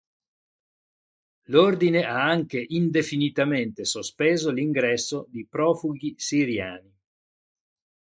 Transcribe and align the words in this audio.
L'ordine 1.51 2.03
ha 2.05 2.23
anche 2.27 2.65
indefinitamente 2.69 3.85
sospeso 3.85 4.49
l'ingresso 4.49 5.27
di 5.29 5.45
profughi 5.45 6.15
siriani. 6.17 6.91